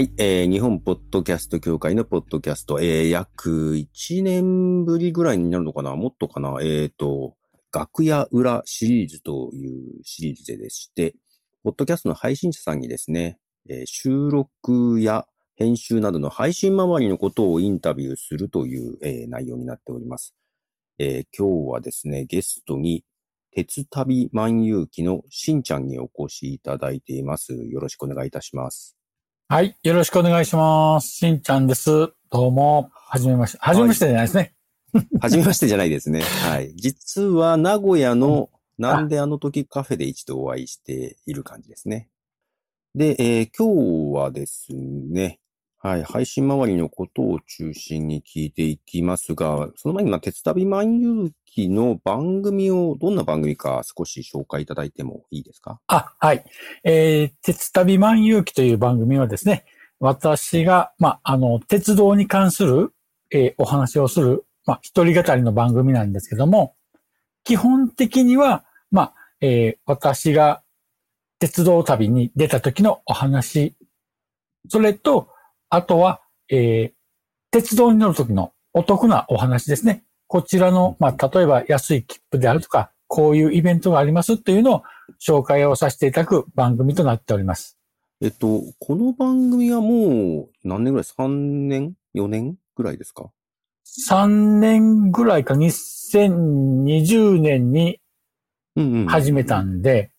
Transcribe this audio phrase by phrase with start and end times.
[0.00, 5.94] はい、えー、日本ポッドキャスト協会のポッドキャスト、えー、約1年ぶりぐらいになるのかな？
[5.94, 6.56] もっとかな？
[6.62, 7.36] えっ、と、
[7.70, 11.16] 楽屋裏シリーズというシリーズででして、
[11.62, 13.36] ポッドキャストの配信者さんにですね、
[13.68, 15.26] えー収録や
[15.56, 20.34] 編集などの配信周りのことをインタビューするという、えー内容になっております。
[20.98, 23.04] えー今日はですね、ゲストに、
[23.50, 27.52] 鉄旅万有記のしんちゃんにお越しいただいています。
[27.52, 28.96] よろしくお願いいたします。
[29.52, 29.76] はい。
[29.82, 31.08] よろしくお願いします。
[31.08, 31.90] しんちゃんです。
[32.30, 32.88] どうも。
[32.94, 33.58] はじめまして。
[33.60, 34.54] はじめましてじゃないですね。
[35.20, 36.20] はじめましてじゃないですね。
[36.20, 36.72] はい。
[36.76, 42.08] 実は名古屋のなんであの時カフェで一度お会いしている感じですね。
[42.94, 45.39] で、えー今日はですね、
[45.82, 55.80] はい、配信周りのことを中心に聞いていきますが、その前に、まあ、鉄旅万有記の番組を、どんな番組か少し紹介いただいてもいいですか？
[55.86, 56.44] あ、はい。
[56.84, 59.64] えー、鉄旅万有記という番組はですね、
[60.00, 62.92] 私が、まあ、あの、鉄道に関する、
[63.30, 66.74] えーお話をする、まあ、一人語りの番組なんですけども、
[67.42, 70.62] 基本的には、まあ、えー私が
[71.38, 73.76] 鉄道旅に出た時のお話、
[74.68, 75.30] それと、
[75.70, 77.00] あとは、えー
[77.52, 80.04] 鉄道に乗る時のお得なお話ですね。
[80.28, 84.82] こちらの、まあ、例えば安い切符であるとか、こういうイベントがありますっていうのを
[85.20, 87.76] 紹介をさせていただく番組となっております。
[88.22, 91.28] えっと、この番組はもう何年ぐらい ?3
[91.66, 93.30] 年 ?4 年ぐらいですか
[94.08, 98.00] ？3年ぐらいか2020年に。
[99.08, 100.12] 始めたんで、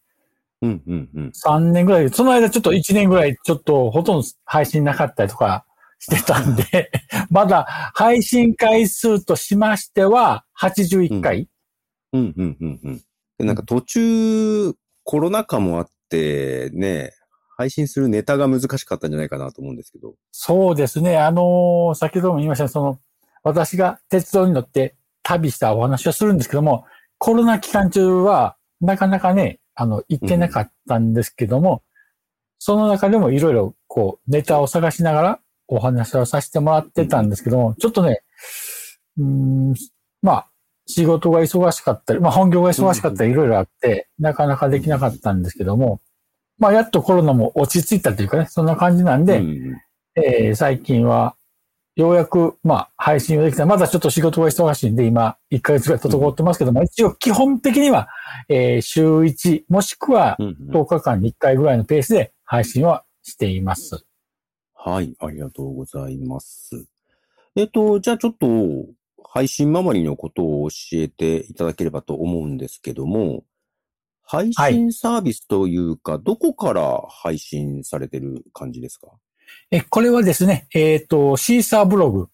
[0.61, 1.31] うんうんうん。
[1.45, 5.65] 3年ぐらい、その間ちょっと1年ぐらいちょっとほとんど配信なかったりとか
[5.99, 6.91] してたんで、
[7.29, 11.47] まだ配信回数としましては81回。
[12.13, 13.01] うん、うん、うん、うん。
[13.37, 14.73] でなんか途中、
[15.03, 17.13] コロナ禍もあって、ね、
[17.57, 20.15] 配信するネタが難しかったんじゃないかなと思うんですけど。
[20.31, 21.17] そうですね。
[21.17, 22.99] あのー先ほども言いましたその、
[23.43, 26.85] 私が鉄道に乗って旅したお話をするんですけども、
[27.17, 31.81] コロナ期間中はなかなかね、あの、行けなかったんですけども、
[32.59, 38.21] その中でもいろいろこう、ネタを探しながらお話をさせてもらってたんですけども、ちょっとね、
[39.17, 39.73] うーん、
[40.21, 40.47] まあ、
[40.85, 45.99] 仕事が忙しかったり、まあ本業が忙しかったりいろいろあって、なかなかできなかったんですけども、
[46.59, 49.81] まあやっとコロナも落ち着いたというかね、そんな感じなんで、うん。
[50.15, 51.35] えー最近は、
[51.95, 53.65] ようやく、まあ、配信ができた。
[53.65, 58.07] まだちょっと仕事が忙しいんで、今、1ヶ月ぐらい滞ってますけども、一応基本的には、
[58.47, 64.05] えー週1、もしくはうんうん10日間に1回ぐらいのペースで配信はしています。
[64.73, 66.85] はい、ありがとうございます。
[67.55, 68.47] えっと、じゃあちょっと、
[69.33, 73.43] 配信周りのことを教えていただければと思うんですけども、
[74.23, 79.07] 配信サービスというか、どこから配信されてる感じですか？
[79.71, 82.27] え、これはですね、えっ、と、シーサーブログ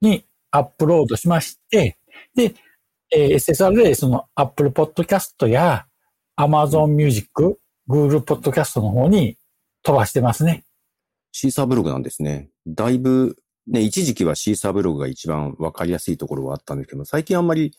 [0.00, 1.98] にアップロードしまして、
[2.34, 2.54] で、
[3.14, 5.86] えー SSR でその Apple Podcast や
[6.38, 9.36] Amazon Music、Google Podcast の方に
[9.82, 10.64] 飛ばしてますね。
[11.32, 12.50] シーサーブログなんですね。
[12.66, 17.72] だいぶ、ね、一時期はシーサーブログが一番わかりやすいところはあったんですけど、最近あんまり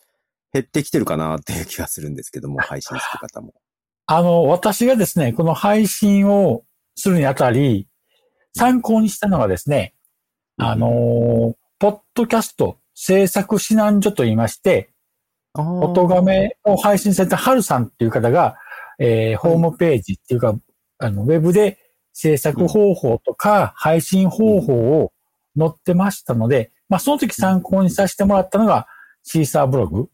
[0.52, 3.54] 減ってきてるかなっていう気がするんですけども、 配信する方も。
[4.06, 6.64] あの、私がですね、この配信を
[6.96, 7.88] するにあたり、
[8.56, 9.94] 参考にしたのがですね、
[10.56, 14.90] あのーポッドキャスト制作指南所と言いまして、
[15.52, 18.56] 音亀を配信されたハルさんっていう方が、
[18.98, 20.54] えーホームページっていうか、
[20.98, 21.78] あの、ウェブで
[22.12, 24.72] 制作方法とか配信方法
[25.02, 25.12] を
[25.58, 28.86] 載ってましたので、まあ、その時参考にさせてもらったのが
[29.24, 30.08] シーサーブログ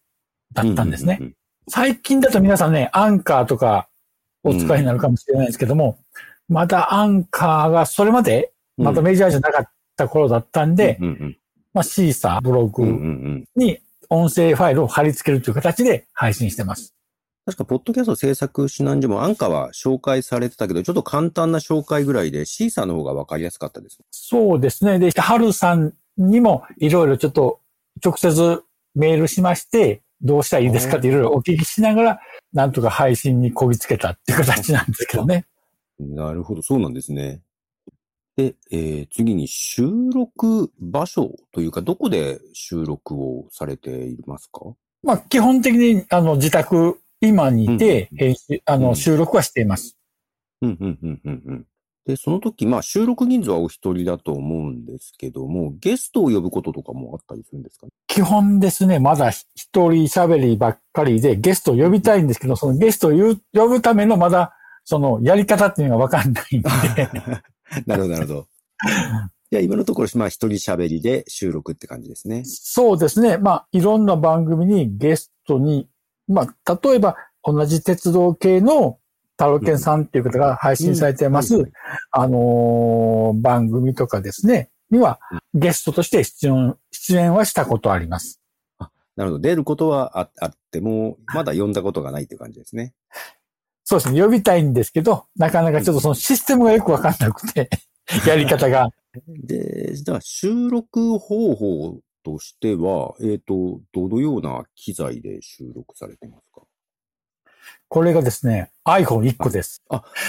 [0.52, 1.34] だったんですね。
[1.68, 3.88] 最近だと皆さんね、アンカーとか
[4.42, 5.98] お使いになるかもしれないですけども、
[6.50, 8.84] まだアンカーがそれまでうん。
[8.84, 11.38] まだメジャーじゃなかった頃だったんで、うんうん
[11.72, 13.78] まあ、シーサーブログうんに
[14.08, 16.94] 音声ファイルを貼り付けるという形で配信してます。
[17.46, 23.98] 確か、ポッドキャスト制作指南所もアンカーは紹介されてたけど、ちょっと簡単な紹介ぐらいで、シーサーの方がわかりやすかったです。
[24.10, 24.98] そうですね。
[24.98, 27.60] で、ハルさんにもいろいろちょっと
[28.04, 28.62] 直接
[28.94, 32.20] メールしまして、どうしたらいいですかっていろいろお聞きしながら、
[32.52, 35.46] なんとか配信にこぎつけたっていう形なんですけどね。
[36.00, 37.42] なるほど、そうなんですね。
[38.36, 44.60] で、えー次に収録場所というか、どこで収録をされていますか？
[45.02, 49.98] まあ、基本的に、あの、自宅、今にいてうん、編集、あうんの、収録はしています。
[50.62, 51.66] うん、うん、うん、うん、うん。
[52.06, 57.92] で、その時、まあ、収録人数はお一人だと思うんですけども、ゲストを呼ぶこととかもあったりするんですかね？
[58.06, 63.10] 基本ですね、まだ一人喋りばっかりで、ゲストを呼びたいんですけど、そのゲストを
[63.52, 66.68] 呼ぶためのまだ、その、やり方っていうのがわかんないんで、
[67.86, 68.46] なるほど、なるほど。
[69.50, 72.42] じゃあ今のところ、まあ一人喋りで収録って感じですね。
[72.44, 73.36] そうですね。
[73.36, 75.88] まあ、いろんな番組にゲストに、
[76.28, 78.98] まあ、例えば同じ鉄道系の
[79.36, 81.70] タロケンさんっていう方が配信されてます、
[82.10, 85.18] あのー番組とかですね、には
[85.54, 88.40] ゲストとして出演、出演はしたことあります。
[89.16, 89.40] なるほど。
[89.40, 92.92] 出ることはああっても、まだ呼んだことがないっていう感じですね。
[93.90, 94.22] そうですね。
[94.22, 97.68] 呼びたいんですけど、なかなかちょっとそのシステムがよくわかんなくて、
[98.24, 98.92] やり方が。
[99.26, 106.62] で、じゃあ収録方法としては、えっ、と、どのような機材で収録されてますか？
[107.88, 109.82] これがですね、iPhone1 個です。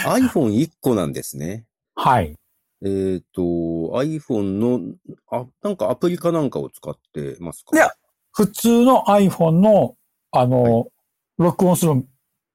[0.08, 1.68] iPhone1 個なんですね。
[1.94, 2.36] はい。
[2.84, 4.96] えっ、と、iPhone の、
[5.30, 7.78] あ、なんかアプリかなんかを使ってますか？
[7.78, 7.92] いや
[8.31, 9.98] 普通の iPhone の、
[10.31, 10.88] あの、
[11.38, 12.04] 録音する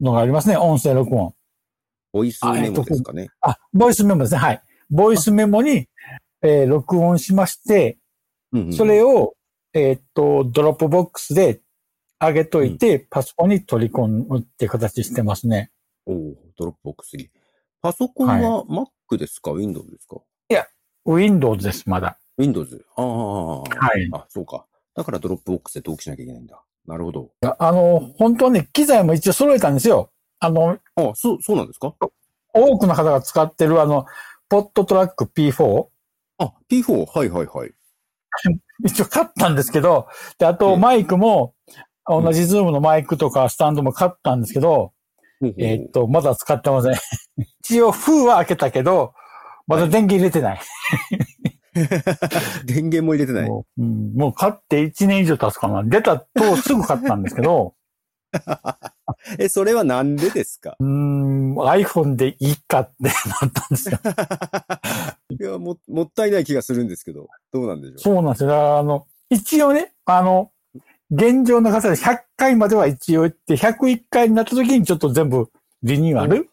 [0.01, 0.57] のがありますね。
[0.57, 1.35] 音声録音。
[2.13, 3.29] ボイスメモですかね。
[3.41, 4.39] あ、ボイスメモですね。
[4.39, 4.63] はい。
[4.91, 5.89] ボイスメモに、
[6.43, 7.99] えー録音しまして、
[8.53, 9.35] うんうんそれを、
[9.75, 11.61] えーっと、 Dropbox で
[12.21, 15.71] 上げといて、パソコンに取り込むっていう形してますね。
[16.07, 17.29] おー Dropbox に。
[17.83, 20.17] パソコンは Mac ですか、Windows ですか
[21.05, 22.19] ？Windows です、まだ。
[22.39, 22.85] ?Windows。
[22.97, 23.65] ああ、は
[23.99, 24.09] い。
[24.13, 24.67] あ、そうか。
[24.95, 26.63] だから Dropbox で同期しなきゃいけないんだ。
[26.87, 27.31] なるほど。
[27.59, 30.11] あの、本当はね、機材も一応揃えたんですよ。
[30.39, 31.95] あの、あ、そう、そうなんですか？
[32.55, 34.07] 多くの方が使ってるあの、
[34.49, 35.87] PodTrak P4。
[36.39, 37.73] あ、P4、はいはいはい。
[38.85, 40.07] 一応買ったんですけど、
[40.39, 41.55] で、あとうんマイクも、
[42.07, 44.93] 同じ ZOOM のマイクとかスタンドも買ったんですけど、
[45.59, 46.95] えーっと、まだ使ってません。
[47.63, 49.13] 一応封は開けたけど、
[49.67, 50.61] まだ電源入れてない。
[52.65, 53.49] 電源も入れてない。
[53.49, 55.83] もう,、うん、もう買って1年以上経つかな。
[55.85, 57.75] 出たとすぐ買ったんですけど、
[59.39, 60.77] え、それはなんでですか？
[60.79, 63.11] うーん、iPhone でいいかってな
[63.47, 63.99] ったんですよ。
[65.39, 67.99] いやも、もったいない気がするんですけど、どうなんでしょう？
[68.01, 68.79] そうなんですよ。
[68.79, 70.51] あの、一応ね、あの、
[71.11, 75.51] 現状の方で100回までは一応言って、101回になった時にちょっと全部
[75.83, 76.49] リニューアル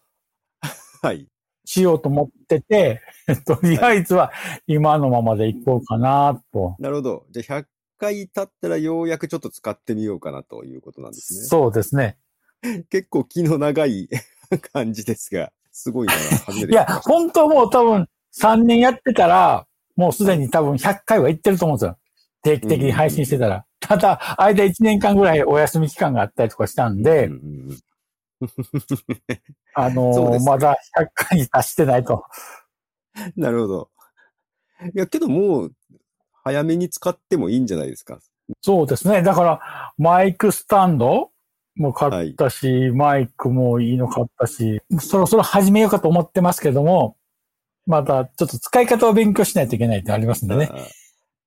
[1.02, 1.26] はい。
[1.64, 3.02] しようと思ってて、
[3.46, 4.32] とりあえずは
[4.66, 6.76] 今のままでいこうかなと。
[6.78, 7.26] なるほど。
[7.30, 7.66] じゃあ100
[7.98, 11.46] 回経ったらようやくちょっと使ってみようかなということなんですね。
[11.46, 12.18] そうですね。
[12.90, 14.08] 結構気の長い
[14.72, 16.14] 感じですが、すごいな。
[16.14, 18.08] いや、本当もう多分
[18.38, 19.66] 3年やってたら、
[19.96, 21.98] もうすでに多分100回は行ってると思うんですよ。
[22.42, 23.64] 定期的に配信してたら。
[23.80, 27.78] ただ、間1年間ぐらいお休み期間があったりとかしたんで、うんうんうん
[29.74, 32.24] あのまだ100回に達してないと。
[33.36, 33.90] なるほど。
[34.94, 35.72] いや、けどもう、
[36.42, 38.18] 早めに使ってもいいんじゃないですか？
[38.60, 39.22] そうですね。
[39.22, 41.30] だから、マイクスタンド
[41.76, 47.16] も買ったし、マイクもいいの買ったし、そろそろ始めようかと思ってますけども、
[47.86, 50.70] まだちょっと使い方を勉強しないといけないってありますんでね。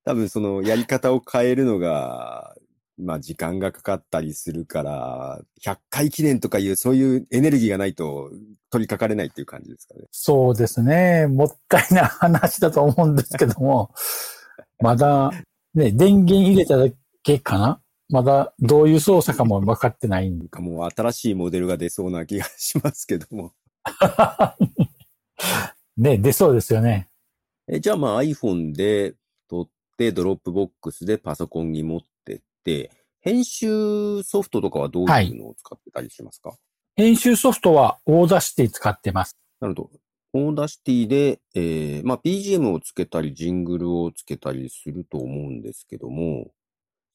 [0.05, 2.55] 多分そのやり方を変えるのが、
[2.99, 8.29] まあ時間がかかったりするから、100回記念とかいうそういうエネルギーがないと
[8.71, 10.05] 取り掛かれないっていう感じですかね。
[10.11, 11.27] そうですね。
[11.27, 13.91] もったいない話だと思うんですけども、
[14.81, 15.31] まだ、
[15.75, 16.89] ね、電源入れただ
[17.23, 23.53] けかなまだどういう操作かも分かってないんかもう新しいモデルが出そうな気がしますけども。
[25.97, 27.09] ね、出そうですよね。
[27.67, 29.15] えじゃあまあ iPhone で
[29.49, 32.16] 撮ってドロップボックスでパソコンに持ってって、
[33.21, 36.53] 編集ソフトとかはどういうのを使ってたりしますか、
[36.95, 39.37] 編集ソフトは Audacity 使ってます。
[39.59, 39.89] なるほど。
[40.33, 46.51] Audacity で、えー、まあ BGM をつけたり、ジングルをつけたりすると思うんですけども、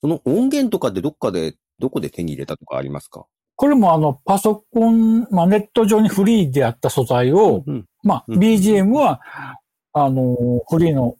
[0.00, 3.26] その音源とかでどっかで、どこで手に入れたとかありますか？
[3.56, 7.84] これもあの、パソコン、まあネット上にフリーであった素材を、うん。
[8.02, 9.20] まあうん BGM は、
[9.92, 10.36] あの、
[10.68, 11.16] フリーの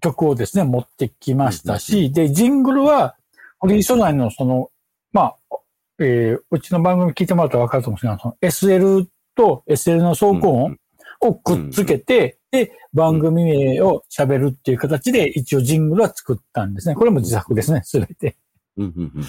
[0.00, 3.16] 曲をですね、持ってきましたうんし、で、ジングルは、
[3.62, 4.70] フリー素材のその、
[5.12, 5.56] まあ、
[5.98, 8.36] えーうちの番組聞いてもらったらわかると思うんですが、その
[8.80, 10.76] SL と SL の走行音
[11.20, 16.94] をくっつけて、で、番組名を喋るっていう形で一応ジングルは作ったんですね。
[16.94, 18.36] これも自作ですね、すべて。
[18.76, 19.24] うんうんうんうん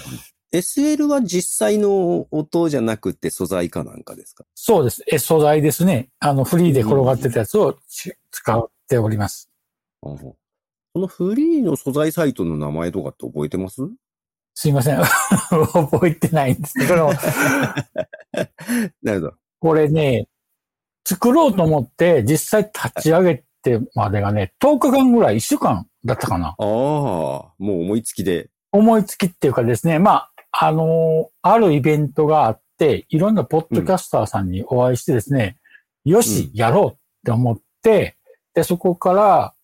[0.52, 4.44] SL は実際の音じゃなくて素材かなんかですか？
[4.54, 5.02] そうです。
[5.10, 6.10] え、素材ですね。
[6.20, 9.50] あの、フリーで転がってたやつをち使っております。
[10.00, 10.36] あはそ
[11.00, 13.82] のフリーの素材サイトの名前とかって覚えてます？
[14.54, 15.00] すいません。
[15.50, 17.10] 覚えてないんですけど、
[19.02, 19.34] なるほど。
[19.60, 20.28] これね、
[21.04, 26.48] 作ろうと思って実際立ち上げてまでがね、10日間ぐらい、1週間だったかな。
[26.48, 28.48] ああ、もう思いつきで。
[28.72, 35.56] 思いつきっていうかですね、まあ、あのーあるイベントがあって、いろんなポッドキャスターさんにお会いしてですね、
[36.04, 38.16] よし、やろうって思って、
[38.54, 39.54] で、そこから、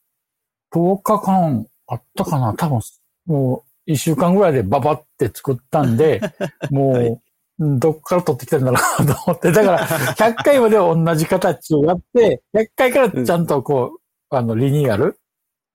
[0.73, 2.81] 10日間あったかな多分、
[3.27, 6.21] もう1週間ぐらいでババって作ったんで、
[6.71, 7.21] もう、はい
[7.63, 9.53] どっから取ってきたんだろうと思って。
[9.53, 13.99] だから、 100回までは同じ形をやって、100回からちゃんとこ
[14.33, 15.19] う、あの、リニューアル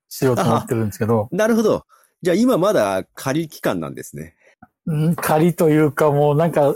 [0.10, 1.86] しようと思ってるんですけど、なるほど。
[2.24, 4.34] じゃあ今まだ仮期間なんですね。
[4.88, 6.74] うん仮というかもうなんか、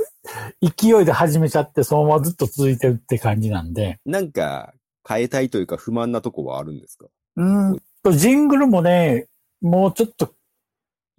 [0.62, 4.74] 勢いで始めちゃって、そのままずっと続いてるって感じなんで、なんか
[5.08, 7.08] 変えたいというか不満なとこはあるんですか？
[7.38, 7.44] う
[7.74, 9.26] んと、ジングルもね、
[9.60, 10.32] もうちょっと、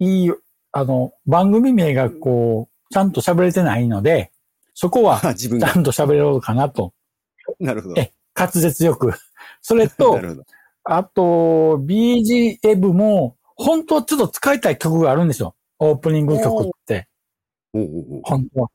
[0.01, 0.31] いい、
[0.71, 4.31] あの、番組名がこう、ちゃんと喋れてないので、
[4.73, 5.21] そこは。
[5.35, 6.93] ちゃんと喋ろうかなと、
[7.59, 7.95] なるほど。
[8.01, 9.13] え滑舌よく。
[9.61, 10.19] それ なと。
[10.85, 15.55] あと、BGM も、本当はちょっと使いたい曲があるんですよ。
[15.77, 17.07] オープニング曲って、
[18.23, 18.69] 本当は。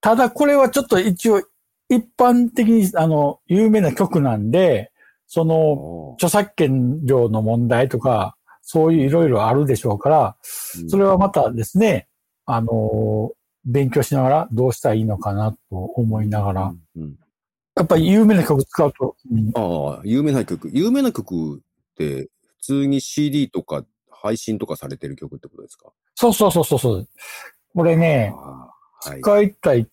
[0.00, 1.42] ただこれはちょっと一応、
[1.88, 4.92] 一般的に、あの、有名な曲なんで、
[5.26, 8.36] その、著作権料の問題とか、
[8.68, 10.36] そういういろいろあるでしょうから、
[10.88, 12.08] それはまたですね、
[12.46, 13.30] あの、
[13.64, 16.74] 勉強しながらどうしたらいいのかなと思いながら、
[17.76, 20.68] やっぱり有名な曲使うと、うんああ、有名な曲。
[20.72, 25.92] 有名な曲って、普通に CD とか配信とかされてる曲ってことですか？
[26.16, 27.08] そうそうそうそうそう。
[27.72, 29.20] これね、はい。
[29.20, 29.86] 使いたい。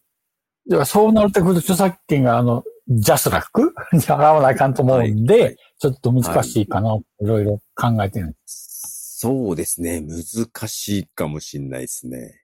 [0.68, 3.74] ではそうなるとくると著作権があの、ジャスラック？
[3.94, 8.38] に払わないかんと思うんで、はいはいちょっと難しいかな、いろいろ考えてる。
[8.46, 10.02] そうですね。
[10.02, 12.42] 難しいかもしんないですね。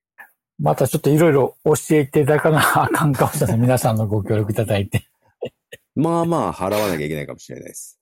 [0.58, 3.58] またちょっといろいろ教えていただかなあかんかもしれない。
[3.58, 5.05] 皆さんのご協力いただいて。
[5.96, 7.98] まあまあ、払わなきゃいけないかもしれないです。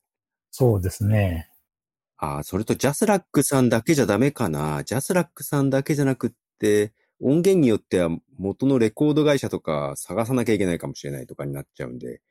[0.50, 1.52] そうですね。
[2.18, 4.84] ああ、それと JASRAC さんだけじゃダメかな。
[4.84, 12.22] JASRAC さんだけじゃなくって、音源によっては元のレコード会社とか探さなきゃいけないかもしれないとかになっちゃうんで、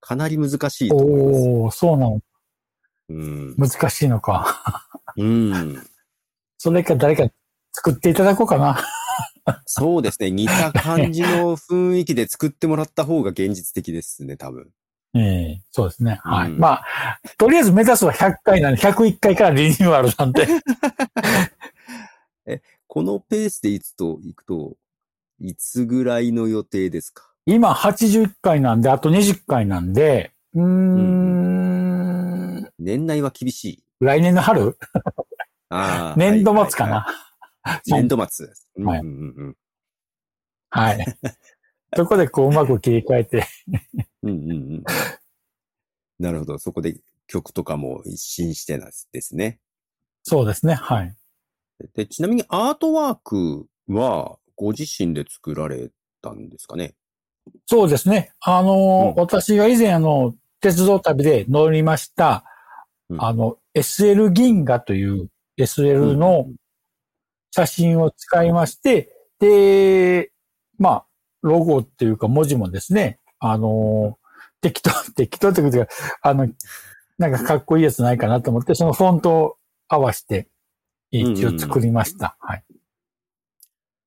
[0.00, 1.48] かなり難しいと思います。
[1.48, 2.20] おー、そうなの。
[3.08, 3.56] うん。
[3.56, 4.84] 難しいのか。
[5.16, 5.82] うん。
[6.58, 7.28] それか誰か
[7.72, 8.82] 作っていただこうかな。
[9.66, 10.30] そうですね。
[10.30, 14.70] 似た感じの雰囲気で作ってもらった方が現実的ですね、多分。
[15.14, 16.20] ええそうですね。
[16.22, 16.50] はい。
[16.50, 16.84] うんまあ、
[17.36, 20.48] とりあえず目指すは100回なんで、101回からリニューアルなんで。
[22.94, 24.76] このペースでいつと、いくと、
[25.40, 27.24] いつぐらいの予定ですか？
[27.46, 33.82] 今80回なんで、あと20回なんで、うーん、年内は厳しい。
[34.00, 34.76] 来年の春？
[35.70, 36.14] ああ。
[36.20, 37.06] 年度末かな？
[37.62, 37.80] はい。
[37.86, 38.46] 年度末。
[38.76, 39.56] うんはいうんうんうん
[40.68, 41.06] はい。
[41.96, 43.46] そこでこううまく切り替えて。
[44.22, 44.84] うんうんうん。
[46.18, 46.58] なるほど。
[46.58, 49.60] そこで曲とかも一新してなんですね。
[50.24, 50.74] そうですね。
[50.74, 51.16] はい。
[51.94, 56.94] で、ちなみにアートワークはご自身で作られたんですかね？
[57.66, 58.32] そうですね。
[58.40, 59.14] あのーうん。
[59.16, 62.44] 私が以前あの、鉄道旅で乗りました、
[63.08, 63.24] うん。
[63.24, 66.46] あの、SL 銀河という SL の
[67.50, 69.10] 写真を使いまして、
[69.40, 70.30] で、
[70.78, 71.06] まあ、
[71.42, 74.22] ロゴっていうか文字もですね、あのー
[74.62, 75.88] 適当、 適当ってことが、
[76.22, 76.48] あの、
[77.18, 79.56] なんかかっこいいやつないかなと思って、そのフォントを
[79.88, 80.48] 合わせて、
[81.12, 82.36] 一応作りました。
[82.40, 82.64] はい。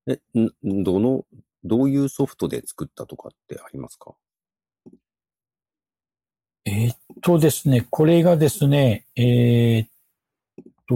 [0.08, 1.24] え、ん、どの、
[1.64, 4.14] どういうソフトで作ったとかってありますか？
[6.64, 9.88] えーっとですね、これがですね、えーっ
[10.88, 10.94] と、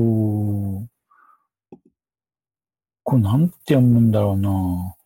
[3.05, 4.97] これなんて読むんだろうな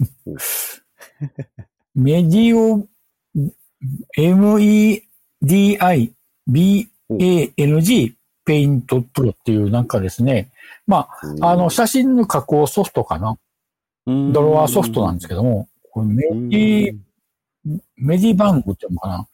[1.94, 2.86] メディオ、
[4.16, 5.06] M-E-D-I-B-A-N-G
[8.44, 10.49] ペイントプロっていうなんかですね、
[10.90, 11.08] ま
[11.40, 13.38] あ、あの、写真の加工ソフトかな
[14.06, 16.96] ドロワーソフトなんですけども、これメディ、
[17.96, 19.28] メディバングっていうのかな。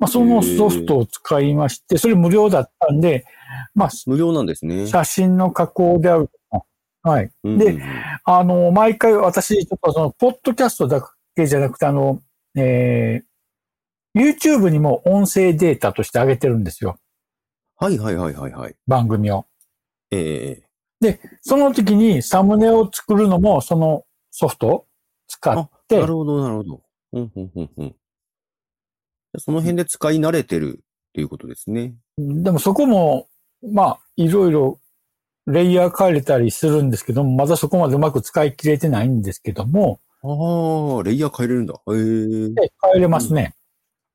[0.00, 3.24] まあ、そのソフトを使いまして、それ無料だったんで、
[3.72, 4.88] まあ、無料なんですね。
[4.88, 6.28] 写真の加工である。
[7.02, 7.30] はい。
[7.44, 7.80] うんで、
[8.24, 12.20] あの、毎回私、ちょっとその、ポッドキャストだけじゃなくて、あの、
[12.56, 16.98] えー、YouTube にも音声データとして上げてるんですよ。
[17.76, 18.74] はいはいはいはいはい。
[18.88, 19.46] 番組を。
[20.10, 20.65] ええ
[21.40, 24.86] その時にサムネを作るのも、そのソフトを
[25.28, 26.80] 使あっ、てなる、ほどなるほど。
[27.12, 27.96] うんうんうんうん。
[29.38, 31.94] その辺で使い慣れてるっていうことですね。
[32.18, 33.28] でもそこも、
[33.72, 34.80] まあ、いろいろ
[35.46, 41.74] レイヤー変えれたりするんですけども、まだそこまでうまく使い切れてないんですけども、ああ、レイヤー変えれるんだ。
[41.74, 42.50] へえ。
[42.50, 43.54] で変えれますね。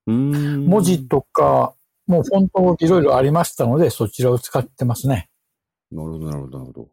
[0.08, 1.74] うーん文字とか、
[2.08, 5.30] もうフォントいろいろありましたので、そちらを使ってますね。
[5.92, 6.90] なるほど、なるほど、なるほど。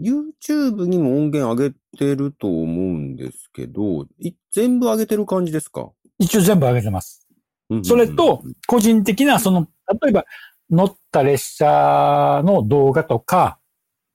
[0.00, 7.26] YouTube にも音源上げてると思うんですけど、い全部上げてる感じですか、一応全部上げてます。
[7.70, 9.68] うんうんうんそれと、個人的な、その、
[10.02, 10.24] 例えば、
[10.70, 13.60] 乗った列車の動画とか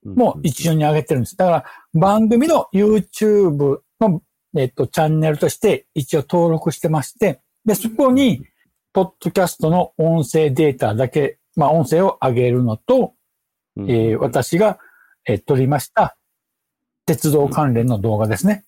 [0.04, 1.38] も一緒に上げてるんです。
[1.38, 4.22] だから番組の YouTube の、
[4.58, 8.46] えっと、チャンネルとして一応登録してまして、で、そこに、
[8.94, 13.14] ポッドキャストの音声データだけ、まあ音声を上げるのと、
[13.78, 14.80] えー、私が、
[15.26, 16.18] えー、撮りました
[17.06, 18.66] 鉄道関連の動画ですね。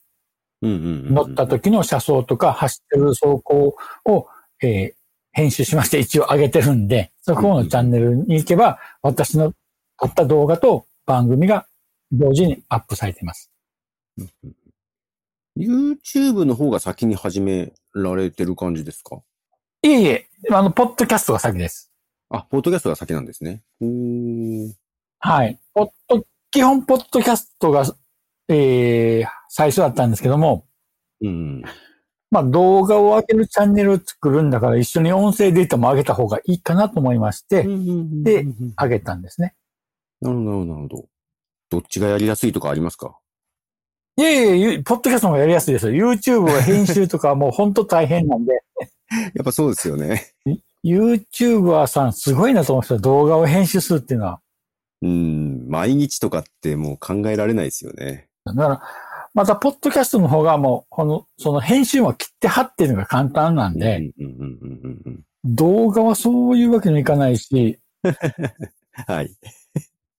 [0.62, 4.28] 乗った時の車窓とか走ってる走行を、
[4.62, 4.94] えー、
[5.32, 9.54] 編集しまして一応上げてるんで、そこのチャンネルに行けば、私の
[10.00, 11.68] 撮った動画と番組が
[12.12, 13.52] 同時にアップされています。
[15.56, 19.22] YouTube の方が先に始められてる感じですか？
[19.84, 21.92] いえいえ、あの、ポッドキャストが先です。
[22.30, 23.62] あ、ポッドキャストが先なんですね。
[25.20, 25.60] はい。
[25.74, 27.86] ポッド、基本、ポッドキャストが、
[28.48, 30.66] えー、最初だったんですけども、
[31.22, 31.64] うん。
[32.30, 38.46] まあ、動画を上げるチャンネルを作るんだから一緒に音声データも上げた方がいいかなと思いまして、で、
[38.80, 39.56] 上げたんですね。
[40.22, 41.06] なるほど、なるほど。
[41.70, 43.18] どっちがやりやすいとかありますか？
[44.18, 46.12] いえいえ、ポッドキャストもやりやすいですよ。
[46.12, 48.54] YouTube は編集とか もう本当大変なんで。
[49.36, 50.34] やっぱそうですよね。
[50.84, 54.42] YouTuber さんすごいなと思った動画を編集するっていうのは。
[55.02, 58.30] うん、毎日とかってもう考えられないですよね。
[58.46, 58.82] だから、
[59.34, 64.12] また、ポッドキャストの方がもう、この、その編集も切って貼ってるのが簡単なんで、
[65.44, 67.80] 動画はそういうわけにいかないし、
[69.06, 69.36] はい。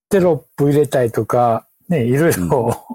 [0.09, 2.87] テロップ入れたりとか、ね、いろいろ、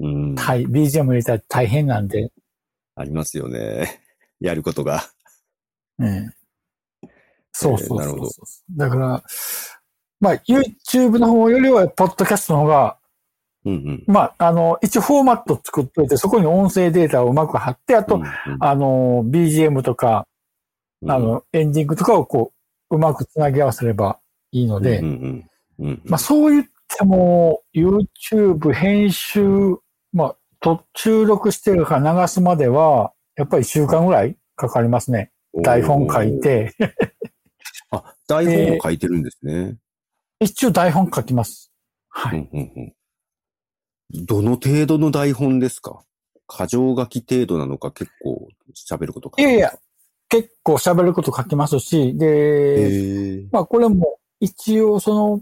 [0.00, 2.32] うん、BGM 入れたら大変なんで。
[2.96, 4.00] ありますよね。
[4.40, 5.02] やることが。
[5.98, 6.34] うん。
[7.52, 8.30] そうそうそうそう、えー、なるほど。
[8.70, 9.22] だから、
[10.22, 12.96] まあ、YouTube の方よりは、ポッドキャストの方が、
[13.64, 18.28] うんうん、まあ、あの、一応フォーマット作っといて、そこに音声データをうまく貼って、あと、うんうん、
[18.60, 20.28] あの、BGM とか、
[21.08, 22.52] あの、エンディングとかをこ
[22.88, 24.20] う、うまくつなぎ合わせれば
[24.52, 25.02] いいので、
[26.04, 29.76] まあ、そう言っても、YouTube 編集、
[30.12, 35.32] まあ、と、収録してるから流すまでは、やっぱり1週間ぐらいかかりますね。
[35.64, 36.74] 台本書いて。
[37.90, 39.76] あ、台本も書いてるんですね。
[40.42, 41.72] 一応台本書きます。
[42.08, 42.48] はい、
[44.10, 46.02] どの程度の台本ですか？
[46.46, 49.50] 過剰書き程度なのか結構喋ること書きますか。
[49.50, 49.72] いやいや、
[50.28, 55.40] 結構喋ること書きますし、で、まあこれも一応その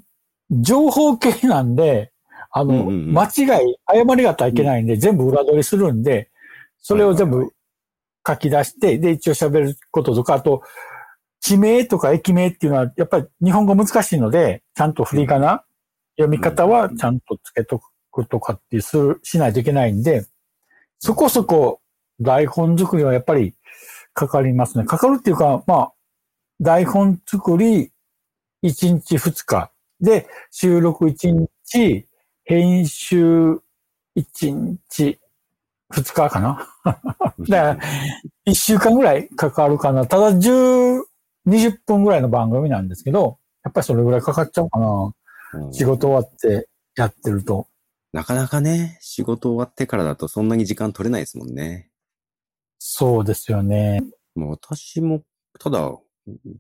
[0.51, 2.13] 情報系なんで、
[2.53, 6.31] あの、うんうんうん、間違い、誤りがたらいけないんで、うん、全部裏取りするんで、
[6.79, 7.53] それを全部
[8.27, 10.63] 書き出して、で、一応喋ることとか、あと、
[11.41, 15.65] 地名とか駅名っていうのは、やっぱり日本語難しいので、ちゃんと振り仮名、
[16.17, 17.81] 読み方はちゃんとつけと
[18.13, 20.27] くとかってする、しないといけないんで、
[20.99, 21.81] そこそこ
[22.21, 23.55] 台本作りはやっぱり
[24.13, 24.85] かかりますね。
[24.85, 25.93] かかるっていうか、まあ、
[26.61, 27.91] 台本作り
[28.63, 29.71] 1日2日。
[30.01, 32.07] で、収録1日、
[32.45, 33.61] 編集
[34.17, 35.19] 1日
[35.93, 36.69] 2日かな。
[36.85, 37.79] だから、
[38.47, 40.07] 1週間ぐらいかかるかな。
[40.07, 41.03] ただ10、
[41.51, 45.13] 20分ぐらいの番組なんですけど、やっぱりそれぐらいかかっちゃうかな。
[45.53, 47.67] うん、仕事終わってやってると。
[48.13, 51.91] なかなかね、仕事終わってからだとそんなに時間取れないですもんね。
[52.79, 54.01] そうですよね。
[54.35, 55.23] もう私も、
[55.59, 55.97] ただ、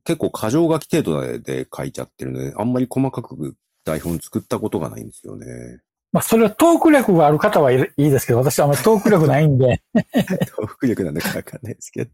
[0.05, 5.47] 結構過剰書き程度で書いちゃってるので、あんまり細かく台本作ったことがないんですよね。
[6.13, 9.83] まあ、それはトーク力がある方はいいですけど、私はあんまりトーク力ないんで。
[9.95, 12.11] トーク力なんだかわかんないですけど。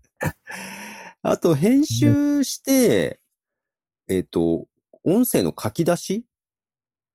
[1.28, 3.18] あと、編集して、
[4.08, 4.66] えっ、ー、と、
[5.02, 6.24] 音声の書き出し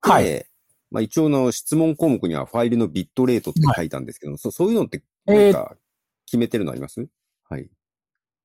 [0.02, 0.46] はい。
[0.90, 5.78] まあ一応の質問項目にはファイルのビットレートって書いたんですけど、はい、そそういうのってなんか
[6.26, 7.08] 決めてるのあります、えー、
[7.50, 7.70] はい。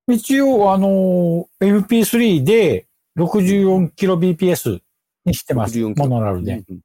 [0.08, 2.86] 一応、あの、MP3 で
[3.18, 4.80] 64kbps
[5.24, 5.76] にしてます。
[5.80, 6.52] モノラルで。
[6.52, 6.80] うんうん、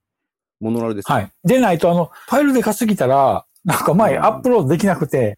[0.59, 1.13] モノラルですか？
[1.13, 1.31] はい。
[1.43, 5.37] でないと、あの、ファイルでかすぎたら、なんか前アップロードできなくて、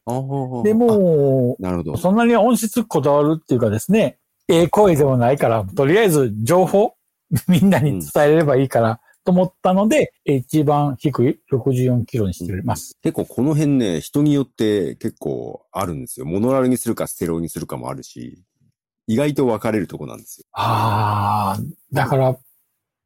[0.63, 1.97] で、もなるほど。
[1.97, 6.93] そんなに音質こだわるっていうかですね、ええ声でもないから、とりあえず情報、
[7.47, 12.97] みんなに伝えれればいいから、と思ったので、一番低い64キロにしてます。
[13.01, 16.25] 結構この辺ね、人によって結構あるんですよ。
[16.25, 18.43] モノラルにするかステロにするかもあるし、
[19.07, 20.45] 意外と分かれるとこなんですよ。
[20.51, 22.38] ああ、だから、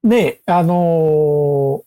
[0.04, 1.84] ね、あのー、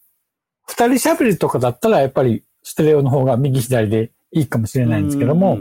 [0.67, 5.59] 二人喋りとかだったらやっぱりステレオの方が右左でいいかもしれないんですけども、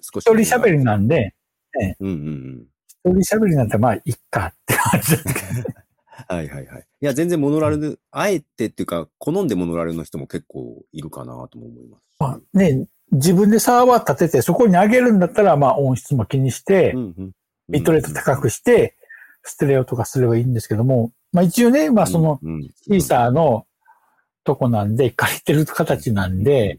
[0.00, 1.34] 一人喋りなんで、
[1.78, 2.66] ね、うんうん
[3.06, 5.30] 一人喋りなんてまあいいかって感じですけ
[5.62, 5.74] ど、ね。
[6.28, 6.86] はいはいはい。
[7.00, 12.08] いや、全然モノラル、うん、あえてっていうか、好んでモノラルの人も結構いるかなとも思います。
[12.18, 16.94] まあね、自分でサーバー立てて、そこに上げるんだったら、まあ音質も気にして、
[17.68, 18.96] ビットレート高くして、
[19.42, 23.66] ステレオとかすればいいんですけども、まあ一応ね、まあその、うん、シーサーの
[24.44, 26.78] とこなんで、借りてる形なんで、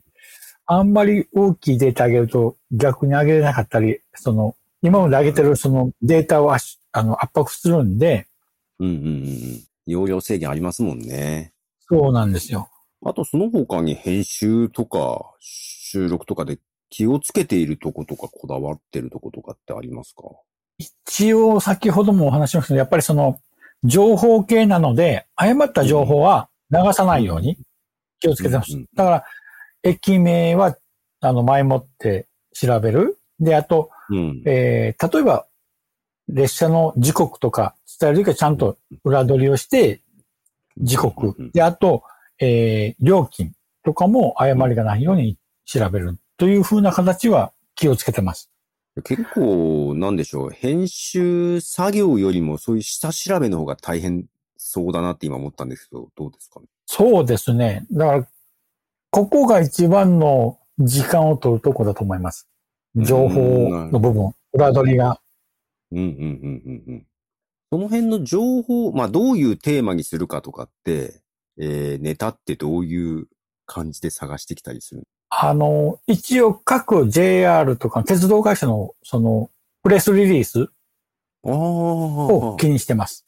[0.66, 8.28] あんまり大きいデータ上げると逆に上げれなかったり、その、今まで上げてるそのデータを圧あの圧迫するんで、
[8.80, 9.64] うんうんうんうん。
[9.86, 11.52] 容量制限ありますもんね。
[11.90, 12.70] そうなんですよ。
[13.04, 16.58] あとその他に編集とか収録とかで
[16.90, 20.24] 気をつけているとことかこだわってるとことかってありますか？
[20.78, 23.40] 一応先ほどもお話ししましたけど、やっぱりその、
[23.84, 27.58] 情報系なので、誤った情報は流さないように
[28.20, 28.74] 気をつけてます。
[28.74, 29.24] うんうんだから、
[29.84, 30.76] 駅名は、
[31.22, 33.20] あの、前もって調べる。
[33.40, 34.44] で、あと、うん。
[34.46, 35.48] えー例えば、
[36.28, 40.02] 列車の時刻とか伝えるときはちゃんと裏取りをして、
[40.78, 41.52] 時刻うん。
[41.52, 42.04] で、あと、
[42.40, 48.50] えー料金とかも誤りがないように調べるという風な形は気をつけてます。
[49.04, 50.50] 結構、なんでしょう。
[50.50, 54.26] 編集作業よりもそういう下調べの方が大変
[54.76, 56.66] そうだなって今思ったんですけど、どうですかね？
[56.86, 57.86] そうですね。
[57.94, 58.28] だから、
[59.10, 62.50] ここが一番の時間を取るとこだと思います。
[62.94, 65.22] 情報の部分、裏取りが。
[65.94, 67.08] うんうんうんうんうん。
[67.72, 71.22] その辺の情報、まあどういうテーマにするかとかって、
[71.58, 73.28] えー、ネタってどういう
[73.66, 75.04] 感じで探してきたりする？
[75.30, 79.50] あの、一応各 JR とか鉄道会社のその
[79.84, 80.68] プレスリリース。
[81.48, 83.25] を気にしてます。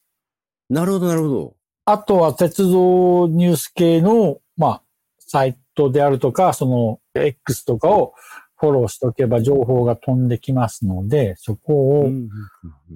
[0.69, 1.55] なるほどなるほど。
[1.85, 4.81] あとは鉄道ニュース系の、まあ、
[5.19, 8.13] サイトであるとか、その X とかを
[8.57, 12.09] フォローしておけば情報が飛んできますので、そこを、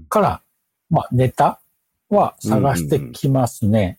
[0.09, 0.41] から、
[0.89, 1.61] まあ、ネタ
[2.09, 3.97] は探してきますね。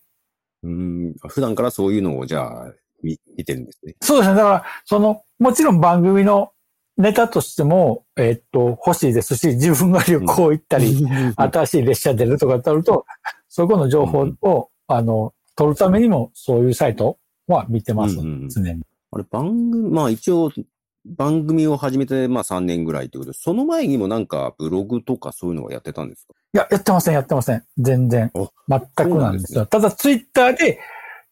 [0.61, 3.95] うんうん普段からそういうのをじゃあ見見てるんですね。
[4.01, 4.35] そうですね。
[4.35, 6.53] だから、その、もちろん番組の
[6.97, 11.05] ネタとしても、えーっと、欲しいですし、自分が旅行行ったり、
[11.35, 13.05] 新しい列車出るとかってなると、
[13.55, 18.81] そこの情報を、あの、取るためにも、そういうサイトは見てます、うんうんうん常に。
[19.11, 20.51] あれ番組、まあ一応
[21.05, 26.33] 番組を始めてまあ3年ぐらいということで、その前にもなんかブログとかそういうのはやってたんですか？
[26.55, 27.63] いや、やってません、やってません。
[27.77, 28.51] 全然お。
[28.67, 29.59] 全くなんですよ。
[29.59, 30.79] そうただ、ツイッターで、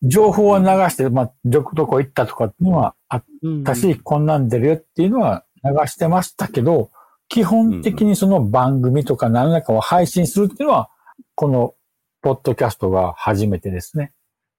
[0.04, 3.24] 情報は流して、まあ、どこどこ行ったとかっていうのはあっ
[3.66, 6.92] たし、こんなん出るよっていうのは流してましたけど、
[7.30, 10.90] 基本的にその番組とか何らかを配信するっていうのは、
[11.36, 11.74] この、
[12.22, 14.14] ポッドキャストが初めてですね。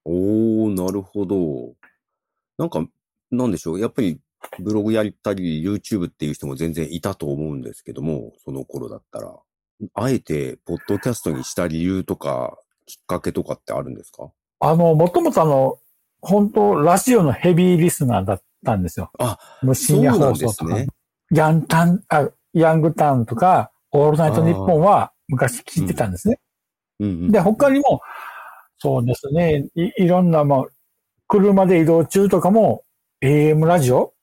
[0.05, 1.73] おー、なるほど。
[2.57, 2.85] なんか、
[3.31, 3.79] なんでしょう。
[3.79, 4.19] やっぱり
[4.59, 9.33] ブログやったり YouTube っていう人も全然いたと思うんですけども、その頃だったら。
[9.93, 14.29] あえて、ポッドキャストにした理由とか、きっかけとかってあるんですか？
[14.59, 15.79] あの、もともとあの、
[16.21, 19.09] 本当ラジオのヘビーリスナーだったんですよ。
[19.19, 20.77] あ、無深夜放送とか。
[21.31, 26.39] ヤンタン、あ、ヤングタウンとか、オールナイトニッポンは昔聞いてたんですね。
[26.99, 27.31] うんうん。
[27.31, 28.01] で、他にも、
[28.77, 30.65] そうですね、いいろんな、まあ、
[31.27, 32.83] 車で移動中とかも、
[33.21, 34.13] AM ラジオ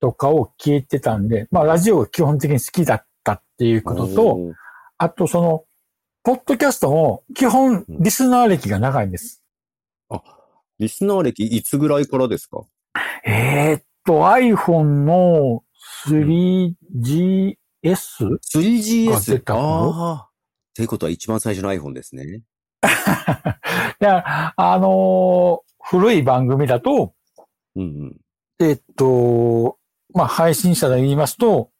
[0.00, 4.38] とかを聞いてたんで、まあ、ラジオが基本的に好きだったっていうことと、
[4.98, 5.64] あとその、
[6.22, 9.42] ポッドキャストも基本リスナー歴が長いんです。
[10.78, 12.64] リスナー歴いつぐらいからですか？
[13.26, 15.62] えーっと、iPhone の
[16.08, 17.54] 3GS?
[17.54, 19.42] あ出 3GS?
[19.42, 20.28] たあ
[20.74, 20.76] あ。
[20.76, 22.42] っていうことは一番最初の iPhone ですね。
[24.00, 27.14] で、あのー古い番組だと、
[27.76, 28.16] うん
[28.58, 29.78] えっと、
[30.14, 31.70] まあ、配信者で言いますと、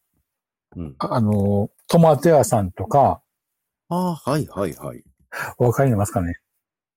[0.77, 0.87] うん。
[0.87, 3.23] うん、あの、トマト屋さんとか、
[3.89, 5.03] ああ、はいはいはい。
[5.57, 6.35] お分かりますかね？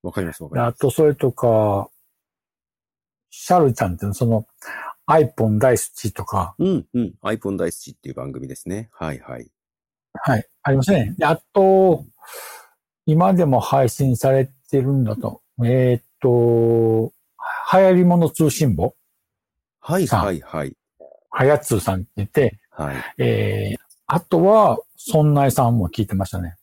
[0.04, 1.90] わかりますわかりまあと、それとか、
[3.30, 4.46] シャルちゃんっていうのその、
[5.10, 6.64] iPhone 大好きとか、す。
[6.64, 7.14] うんうん。
[7.24, 8.90] iPhone 大好きっていう番組ですね。
[8.92, 9.50] はいはい。
[10.24, 11.14] はい、ありますね。
[11.18, 12.06] であと、
[13.06, 17.14] 今でも配信されてるんだと、えーっと、
[17.74, 18.96] 流行り物通信簿
[19.80, 20.74] はいはいはい。
[21.30, 22.96] はやつーさんって言って、はい。
[23.18, 26.58] えー、あとは、そんないさんも聞いてましたね。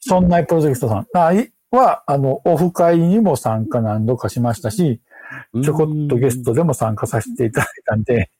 [0.00, 5.00] そんないプロジェクトさんあいは、あの、オフ会にも参加何度かしましたし、
[5.64, 8.30] ちょこっとゲストでも参加させていただいたんで、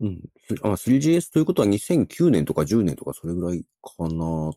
[0.00, 0.20] うん。
[0.48, 4.08] すあ 3GS ということは2009年とか10年とかそれぐらいかな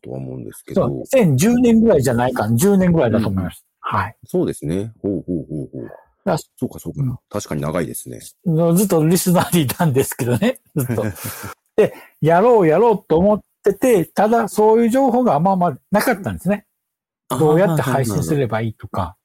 [0.01, 1.03] とは思うんですけど。
[1.05, 3.65] そう、2010年ぐらいじゃないか、10年ぐらいだと思います。
[3.79, 4.15] はい。
[4.25, 4.93] そうですね。
[5.01, 5.91] ほうほうほうほう。
[6.25, 8.19] だそうかそうか、うん確かに長いですね。
[8.19, 11.03] ずっとリスナーにいたんですけどね、 ずっと。
[11.75, 16.65] で、やろうやろうと思ってて、ただそういう情報があんままなかったんですね。
[17.29, 19.15] どうやって配信すればいいとか。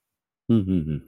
[0.47, 1.05] うんうんうん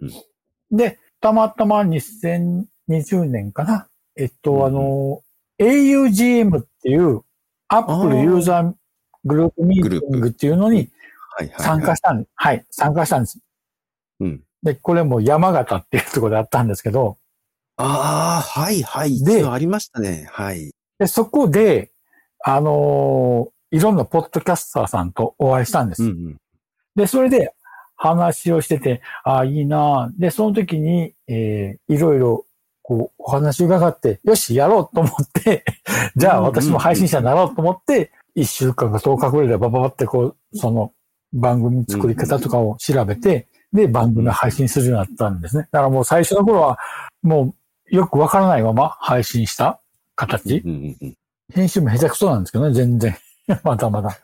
[0.71, 0.77] うん。
[0.77, 3.87] で、たまたま2020年かな。
[4.17, 5.21] えっと、うんあの、
[5.59, 7.21] augm っていう
[7.67, 8.73] アップルユーザー
[9.25, 10.89] グループミーティングっていうのに
[11.37, 11.65] はいはい、はい。
[11.65, 13.39] 参加したん、はい、参加したんです。
[14.19, 14.41] うん。
[14.63, 17.17] で、これも山形っていうところであったんですけど、
[17.77, 19.23] ああ、はいはい。
[19.23, 20.27] でありましたね。
[20.31, 20.73] はい。
[20.97, 21.91] で、そこで、
[22.43, 26.03] あのーいろんなポッドキャスターさんとお会いしたんです。
[26.03, 26.37] うんうん。
[26.95, 27.53] で、それで
[27.97, 32.45] 話をしてて、ああ、いいなぁで、その時に、えーいろいろ、
[32.87, 35.65] こう、お話伺って、よし、やろうと思って、
[36.15, 40.93] じゃあ私も配信者になろうと思って、1週間か10日ぐらいでバババってこう、その
[41.33, 45.67] 番組作り方とかを調べて、で、番組を配信するようになったんですね。
[45.69, 46.79] だからもう最初の頃は、
[47.23, 47.53] も
[47.91, 49.81] うよくわからないまま配信した
[50.15, 50.63] 形。
[51.53, 53.17] 編集も下手くそなんですけどね、全然。
[53.65, 54.17] まだまだ。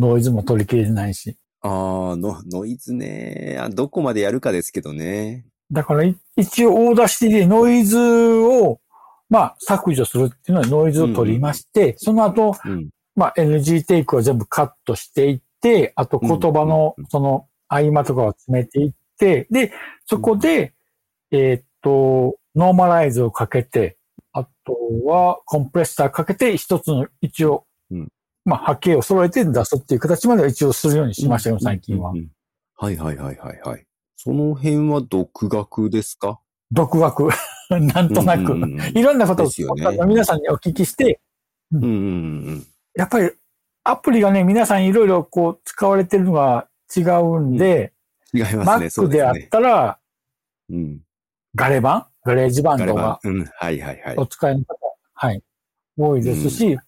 [0.00, 1.36] ノイズも取り切れてないし。
[1.60, 1.68] あ
[2.14, 3.56] あ、の、ノイズね。
[3.60, 5.44] あどこまでやるかですけどね。
[5.72, 8.80] だからい一応 Audacity でノイズを、
[9.28, 12.88] まあ削除するっていうのはノイズを取りまして、その後、うん。
[13.14, 19.72] まあ NG テイクは全部カットしていって、あと言葉のうんその合間とかを詰めていって、で、
[20.06, 20.74] そこで、
[21.30, 23.96] えーっと、ノーマライズをかけて、
[24.32, 28.08] あとはコンプレッサーかけて一つの一応、うん
[28.44, 32.16] まあ波形を揃えて出すっていう形までは一応するようにしましたよ、最近はうん。
[32.16, 32.30] うんうん
[32.80, 33.84] はいはいはいはいはい。
[34.22, 36.40] その辺は独学ですか？
[36.70, 37.30] 独学。
[37.70, 38.52] なんとなく。
[38.52, 41.20] うんうんうんいろんなことをね皆さんにお聞きして、
[41.72, 41.94] うんうんう
[42.56, 43.30] んやっぱり
[43.82, 47.94] アプリがね、皆さんいろいろこう使われてるのが違うんで、
[48.34, 48.40] うん。
[48.40, 48.90] 違いますね。
[48.90, 49.34] そ Mac であっ。
[49.50, 49.98] たら、
[50.68, 51.00] うん。
[51.54, 52.84] ガレバン？
[52.84, 53.44] GarageBand がうん。
[53.46, 54.26] はいはいはいお。
[54.26, 54.76] 使いの方、
[55.14, 55.42] はい、
[55.96, 56.78] 多いですし、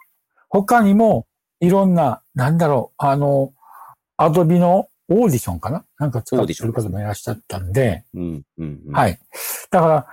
[0.51, 1.27] 他にも
[1.61, 3.55] いろんな、なんだろう、あの、
[4.18, 5.87] Adobe のオーディションかな？
[6.03, 8.93] なんか使ってる方もいらっしゃったんで、うんうんうん。。
[8.93, 9.17] はいい。
[9.71, 10.07] だから、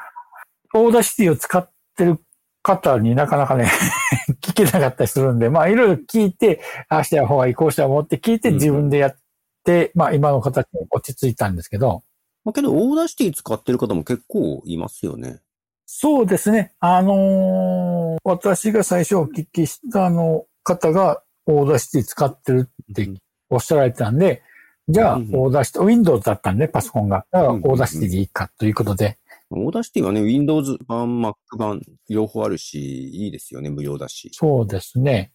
[0.75, 2.19] Audacity を使ってる
[2.61, 3.71] 方になかなかね、
[4.39, 9.15] 聞けなかったりするんで、まあいろいろ聞いて、ああした方がいい、こうした方がいいって聞いてうん自分でやっ
[9.63, 12.03] て、まあ今の形に落ち着いたんですけど、
[12.45, 15.39] まあけど、 Audacity 使ってる方も結構いますよね。
[15.87, 16.73] そうですね。
[16.79, 23.17] あのー私が最初お聞きしたあの方が Audacity 使ってるってうん
[23.49, 24.43] おっしゃられてたんで、
[24.89, 27.25] じゃあ、うん Audacity、Windows だったんで、パソコンが。
[27.31, 29.17] だから、うん Audacity でいいかということで、
[29.51, 34.29] オーダーシティはね、Windows 版、Mac 版、両方あるし、いいですよね、無料だし。
[34.33, 35.31] そうですね。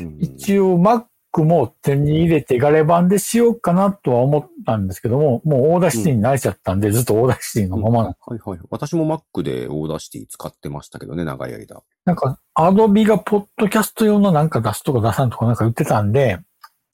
[0.00, 1.04] うん一応 Mac
[1.44, 8.14] も手に入れてガレバンでしようかなとは思ったんですけども、もう Audacity に慣れちゃったんで、ずっと Audacity のままなの。
[8.26, 8.58] はいはい。
[8.70, 11.82] 私も Mac でオーダーシティ使ってましたけどね、長い間。
[12.04, 16.44] なんか、 Adobe がポッドキャスト用のなんか出すとか出さんとかなんか言ってたんで、うん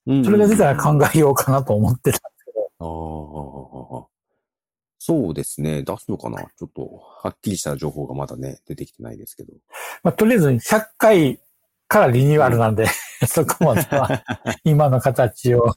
[0.07, 4.07] それが出たら考えようかなと思ってたんですけど、ああ、
[4.99, 5.83] そうですね。
[5.83, 6.39] 出すのかな？
[6.39, 6.89] ちょっと、
[7.23, 9.53] はっきりした情報がまだね、出てきてないですけど。
[10.03, 11.41] まあ、とりあえず100回
[11.89, 12.87] からリニューアルなんで、
[13.27, 14.23] そこまでは
[14.65, 15.63] 今の形を。
[15.63, 15.75] は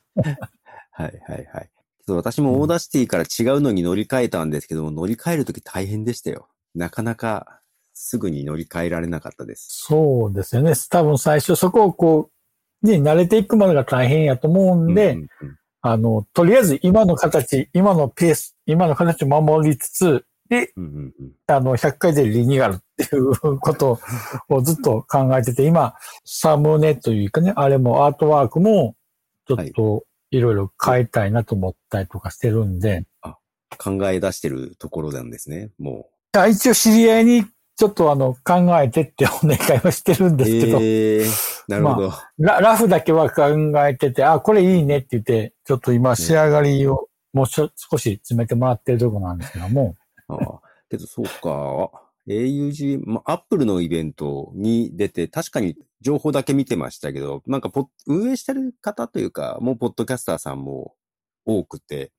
[0.99, 1.69] いはいはい。
[2.07, 6.47] 私も Audacity から違うのに乗り換えたんですけども、乗り換えるとき大変でしたよ。
[6.73, 7.61] なかなか
[7.93, 9.67] すぐに乗り換えられなかったです。
[9.87, 10.73] そうですよね。
[10.89, 12.36] 多分最初そこをこう、
[12.83, 15.57] ね、慣れていくまでが大変やと思うんで、うんうんうん。
[15.81, 21.31] あの、とりあえず今の形、今のペース、今の形を守りつつ、で、うんうんうん。
[21.47, 23.99] あの、100回でリニューアルっていうこと
[24.49, 28.95] をずっと考えてて、今、サムネというかね、あれもアートワークも、
[29.47, 33.05] ちょっといろいろ変えたいなと思ったりとかしてるんで、
[33.77, 37.45] 考え出してるところなんですね、もいや一応知り合いに
[37.77, 40.37] ちょっとあの、考えてってお願いはしてるんう。
[40.37, 41.27] ですけど、えー、
[41.67, 42.13] なるほど。
[42.39, 43.43] ララフだけは考
[43.87, 49.95] えてて、あ、これいいねって言って、ちょっと今仕上がりをもうちょ少し詰めてもらってるとこなんですけども、
[50.27, 50.59] ああ
[50.89, 51.91] けどそうか。
[52.27, 60.95] AUG、ま、アップルのイベントに出て、確かに情報だけ見てましたけど、なんかポ運営してる方というか、もうポッドキャスターさんも
[61.45, 62.11] 多くて、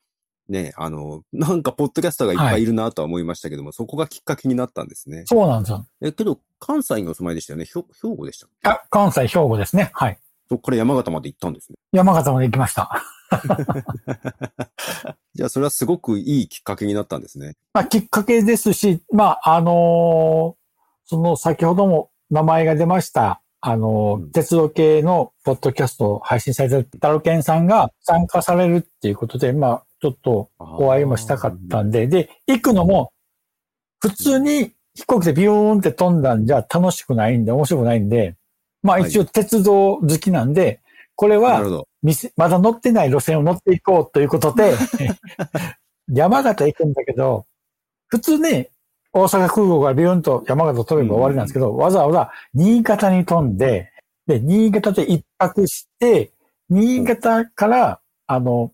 [0.48, 5.24] ね、あの、なんかポッドキャスターがいっぱいいるなとは思いましたけども、そこがきっかけになったんですね。
[5.26, 5.87] そうなんですよ。
[6.00, 7.64] え、けど、関西にお住まいでしたよね。
[7.64, 9.90] ひょ兵庫でしたあ、関西、兵庫ですね。
[9.94, 10.18] はい。
[10.48, 11.76] そこから山形まで行ったんですね。
[11.92, 13.02] 山形まで行きました。
[15.34, 17.56] じゃあ、それはすごくいいきっかけになったんですね。
[17.74, 20.58] まあ、きっかけですし、まあ、あのー
[21.11, 33.12] その先ほども名前が出ました、あのーうん鉄道系のポッドキャストを配信されてるタロケンさんが参加されるっていうことで、まあ、ちょっとお会いもしたかったんで、で、行くのも、
[34.00, 38.37] 普通に飛行機でビューンって飛んだんじゃ楽しくないんで、面白くないんで、
[38.82, 39.11] まあはい。
[39.11, 40.80] 一応鉄道好きなんで、
[41.16, 41.88] これはなるほど。
[42.02, 44.74] 店まだ乗ってない路線を乗っていこうということで、
[46.12, 47.46] 山形行くんだけど、
[48.06, 48.70] 普通ね、
[49.12, 53.90] 大阪空港からビューンと山形飛べば終わりなんですけど、わざわざ新潟に飛んで、
[54.28, 56.30] で、新潟で一泊して、
[56.68, 58.72] 新潟からあの、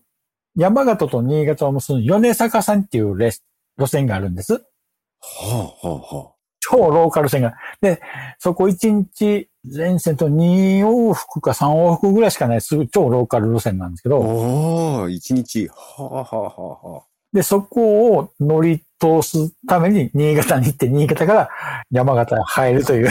[0.55, 3.43] 山形と新潟を結ぶ米坂線っていうレス
[3.77, 4.53] 路線があるんです。
[4.53, 4.61] は
[5.83, 6.35] あ、はあ、はあ。
[6.59, 7.55] 超ローカル線が。
[7.81, 8.01] で、
[8.39, 15.67] そこ1日全線と2往復か3往復ぐらいしかないすぐ超ローカル路線なんですけど、おー、一日。
[15.67, 17.03] はあ、はあ、はあ、はあ。
[17.33, 21.49] で、そこを乗り通すために新潟に行って、新潟から
[21.91, 23.09] 山形に入るという。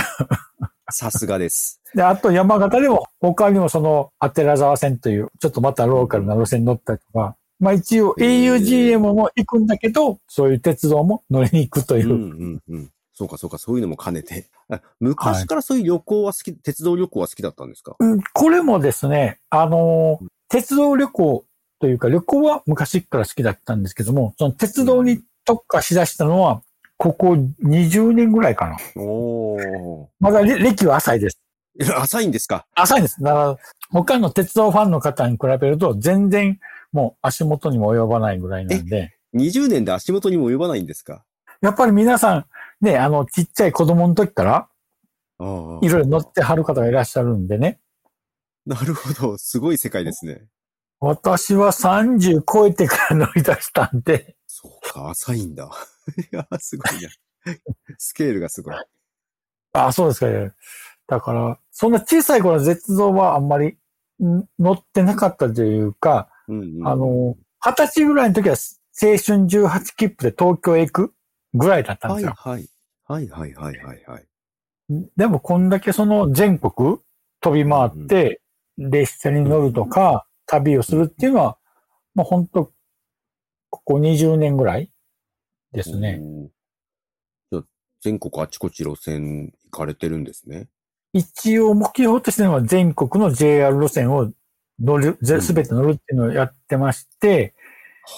[0.90, 1.80] さすがです。
[1.94, 12.16] で、あと山形でも他にもその、アテラ沢線という、ちょっとまたローカルな路線に乗ったりとか、まあ一応 augm も行くんだけど、そういう鉄道も乗りに行くというう。
[12.16, 12.90] ん、うん、うん。
[13.14, 14.46] そうか、そうか、そういうのも兼ねて。
[14.68, 17.94] あ昔からそういう旅行は好き、鉄道旅行は好きだったんですか？
[17.98, 21.44] うんこれもですね、あのー、鉄道旅行
[21.78, 26.60] というか旅行は昔から好きだったんですけども、その鉄道に特化しだしたのは、
[26.96, 28.76] ここ20年ぐらいかな。
[28.96, 30.06] おー。
[30.20, 31.40] まだれ歴は浅いです。
[31.96, 32.66] 浅いんですか？
[32.74, 33.22] 浅いです。
[33.22, 33.56] だから、
[33.90, 36.58] 他の鉄道ファンの方に比べると、全然
[36.92, 41.24] もう足元にも及ばないぐらいなんで、?20 年で足元にも及ばないんですか？
[41.60, 42.46] やっぱり皆さん、
[42.80, 44.68] ね、あの、ちっちゃい子供の時から。
[45.40, 47.80] いろいろ乗ってはる方がいらっしゃるんでね。
[48.66, 49.36] なるほど。
[49.36, 50.44] すごい世界ですね。
[51.00, 54.36] 私は30超えてから乗り出したんで、
[54.94, 55.70] か、浅いんだ。
[56.32, 57.08] いや、すごいな。
[57.98, 58.74] スケールがすごい。
[59.72, 60.52] あ、そうですかね。
[61.06, 63.76] だから、そんな小さい頃の鉄道はあんまり
[64.22, 68.56] ん乗ってなかったというか、うんうん、あの、二十歳ぐらいの時は
[69.02, 71.14] 青春18切符で東京へ行く
[71.54, 72.34] ぐらいだったんですよ。
[72.36, 72.68] はいはい。
[73.06, 74.26] はいはいはいはいはい。
[75.16, 76.98] でもこんだけその全国
[77.40, 78.40] 飛び回って
[78.78, 81.58] 列車に乗るとか旅をするっていうのは、
[82.14, 82.72] もう本当
[83.74, 84.88] ここ20年ぐらい
[85.72, 86.20] ですね。
[87.50, 87.64] じゃあ
[88.02, 90.68] 全国あちこち路線行かれてるんですね。
[91.12, 94.30] 一応目標としては全国の JR 路線を
[94.80, 97.54] 乗る、うんすべて乗るっていうのをやってまして、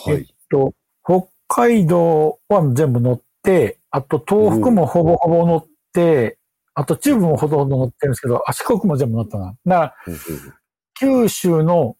[0.06, 0.34] えっはい。
[0.50, 6.38] と、北海道は全部乗って、あと東北もほぼほぼ乗って、
[6.74, 9.46] あと中部もほとんど乗ってるんですけど、あ四国も全部乗ったな。
[9.46, 10.54] だから、ほうほうほう
[10.98, 11.96] 九州の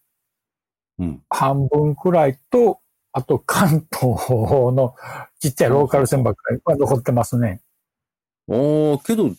[0.99, 1.23] うん。
[1.29, 2.79] 半分くらいと、
[3.13, 4.95] あと関東の
[5.39, 7.61] ちっちゃいローカル線ばっかりは残ってますね。
[8.49, 9.31] ああ、けど、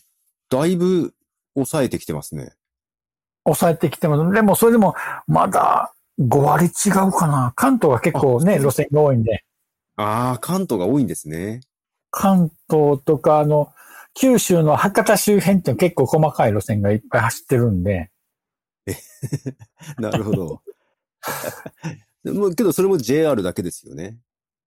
[0.51, 1.15] だいぶ
[1.55, 2.53] 抑えてきてますね。
[3.45, 4.33] 抑えてきてます。
[4.33, 4.95] でもそれでも
[5.27, 7.53] まだ5割違うかな。
[7.57, 9.45] 関東は結構ね、あ路線が多いんで。
[9.97, 11.61] ああ、関東が多いんですね。
[12.11, 13.73] 関東とか、あの、
[14.15, 18.11] 九州の博多周辺って結構細かい路線がいっぱい走ってるんで、
[19.99, 20.63] なるほど。
[22.33, 24.17] でもけど、それも JR だけですよね。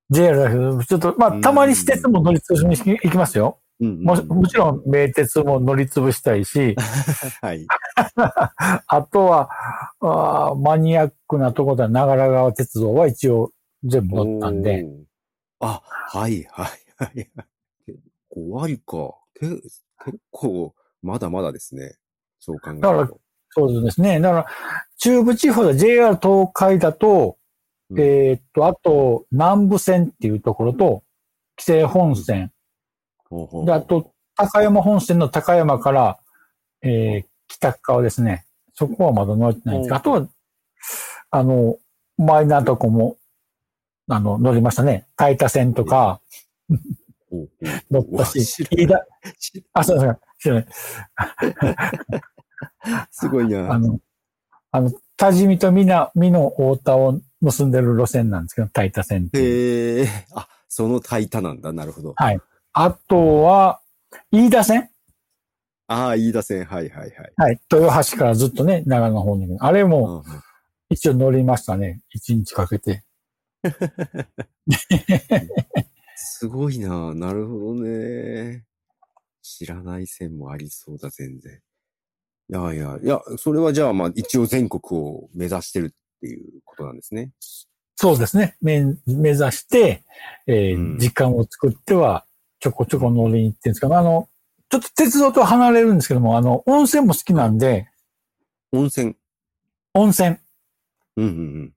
[0.09, 3.57] JR だけど、ちょっと、まあ、たまに私鉄も乗り潰しに行きますよ。
[3.79, 6.75] うんうんうんももちろん、名鉄も乗り潰したいし、
[7.41, 7.65] はい。
[8.87, 9.49] あとは、
[9.99, 13.51] あーマニアックなところでは長良川鉄道は一応
[13.83, 14.85] 全部乗ったんで。
[15.59, 17.31] あ、はいはいはい。
[18.37, 19.15] 5割か。
[19.33, 19.71] け結
[20.29, 21.95] 構、まだまだですね。
[22.39, 23.19] そう考えるだからと。
[23.49, 24.19] そうですね。
[24.19, 24.45] だから、
[24.97, 27.37] 中部地方で JR 東海だと、
[27.91, 31.03] うんえーっと、あと、南部線っていうところと、
[31.55, 32.51] 紀勢本線、
[33.29, 36.19] ほうほうで、あと、高山本線の高山から、
[36.81, 38.45] えー北側ですね。
[38.73, 40.27] そこはまだ乗ってないんですが、あとは、
[41.29, 41.77] あの、
[42.17, 43.17] マイナーとこも、
[44.07, 45.05] あの、乗りましたね。
[45.17, 46.21] タイタ線とか、
[47.91, 49.05] 乗ったし、飯田、
[49.73, 50.67] あ、そうです知らない。
[53.11, 53.73] すごいな。
[53.73, 53.99] あの、
[54.71, 60.03] あの、多治見とみな、美の太田を結んでる路線なんですけど、タイタ線っていう。
[60.03, 60.25] へえ。
[60.35, 61.73] あ、そのタイタなんだ。
[61.73, 62.13] なるほど。
[62.15, 62.39] はい。
[62.73, 63.81] あとは、
[64.31, 64.89] 飯田線
[65.87, 66.65] ああ、飯田線。
[66.65, 67.33] はいはいはい。
[67.35, 67.59] はい。
[67.71, 69.57] 豊橋からずっとね、長野の方に。
[69.59, 70.23] あれも
[70.89, 72.01] 一応乗りましたね。
[72.11, 73.03] 一日かけて。
[76.15, 77.13] すごいな。
[77.13, 78.63] なるほどね。
[79.41, 81.59] 知らない線もありそうだ、全然。
[82.49, 87.31] いやいや、いや、それはじゃあ、まあ、一応全国を目指してるっていうことなんですね。
[87.95, 88.55] そうですね。
[88.61, 90.03] 目目指して、
[90.47, 92.25] えーうん時間を作っては、
[92.59, 94.29] ちょこちょこ乗りに行ってるんですけど、あの、
[94.69, 97.87] ちょっと鉄道と離れるんですけども、あの、温泉も好きなんで、
[98.71, 99.15] 温泉。
[99.93, 100.37] 温泉。
[101.17, 101.73] うんうんうん。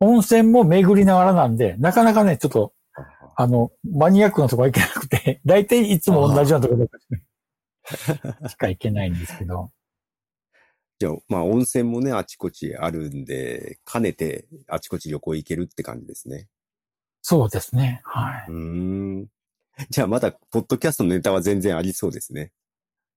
[0.00, 6.88] 温泉も巡りながらなんで、なかなかね、ちょっと、ああの、マニアックなとこは行けなくて、 大体いつも同じようなところ
[8.48, 9.70] しか行けないんですけど。
[10.98, 16.48] じゃあ、まあ、温泉もね、あちこちあるんで、兼ねて、あちこち旅行行けるって感じですね。
[17.22, 18.00] そうですね。
[18.04, 18.50] はい。
[18.50, 18.54] うー
[19.22, 19.26] ん。
[19.90, 22.50] じゃあ、まだ、ポッドキャストのネタは全然ありそうですね。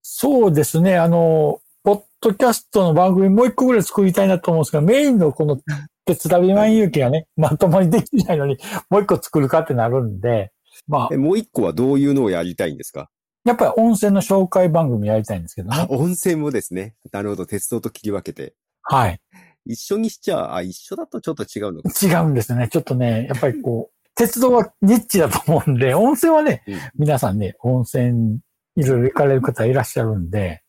[0.04, 0.98] そうですね。
[0.98, 5.60] あの、ポッドキャストの番組もう一個ぐらい作りたいなと思うんですが、メインのこの
[6.06, 8.58] 鉄旅万有機がね、 まともにできないのに、
[8.92, 10.52] もう一個作るかってなるんで、
[10.88, 13.10] まあえ、、もう一個はどういうのをやりたいんですか？
[13.44, 15.78] やっぱり温泉の紹介番組やりたいんですけどね。
[15.80, 16.96] あ温泉もですね。
[17.12, 17.46] なるほど。
[17.46, 18.54] 鉄道と切り分けて。
[18.84, 19.20] はい。
[19.66, 21.90] 一緒にしちゃ、あ、一緒だとちょっと違うのか。
[22.02, 22.68] 違うんですね。
[22.70, 28.40] ちょっとね、やっぱりこう、 鉄道はニッチだと思うんで、温泉はね、うん皆さんね、温泉
[28.76, 30.64] いろいろ行かれる方いらっしゃるんで、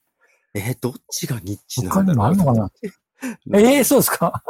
[0.54, 2.70] え、どっちがニッチな他にもあるのかな？
[3.46, 4.42] なええそうですか？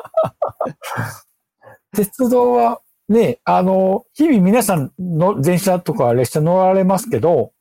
[1.94, 7.51] 鉄道はね、あの、日々皆さんの電車とか列車乗られますけど、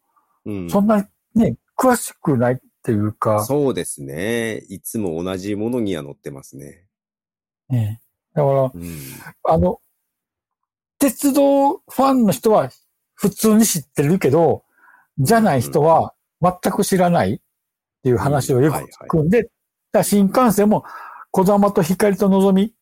[0.45, 0.69] うん。
[0.69, 4.57] そんなね、詳しくないっていうか、そうですね。
[4.69, 6.85] いつも同じものには乗ってますね。
[7.69, 8.01] ね、
[8.33, 8.97] だから、うん。
[9.43, 9.79] あの、
[10.99, 12.69] 鉄道ファンの人は
[13.13, 14.63] 普通に知ってるけど、
[15.17, 17.39] じゃない人は全く知らないっ
[18.03, 19.49] ていう話をよく聞くんで、
[20.03, 20.83] 新幹線も
[21.31, 22.73] 小玉と光と望み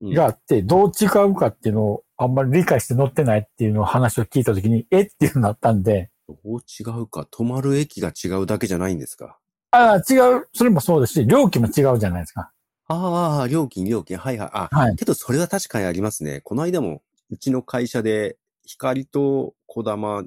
[0.00, 0.14] うん。
[0.14, 5.00] があって、どう違うかっていうのをあんまり理解して乗ってないっていうのを話を聞いたときに、え？
[5.00, 7.26] っていうのになったんで、どう違うか？
[7.30, 9.38] 止まる駅が違うだけじゃないんですか？
[9.70, 12.50] ああ、違う、それもそうですし、料金も違うじゃないですか。
[12.86, 14.16] ああ、料金、料金。
[14.16, 14.50] はいはい。
[14.52, 14.96] あ、はい。
[14.96, 16.40] けどそれは確かにありますね。
[16.42, 20.24] この間も、うちの会社で、光と小玉、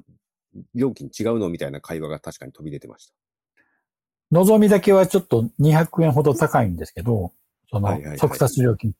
[0.74, 3.14] 料金違うのみたいな会話が確かに飛び出てました。
[4.32, 7.32] 望みだけはちょっと200円ほど高いんですけど、
[7.70, 7.88] その
[8.18, 8.94] 速達料金、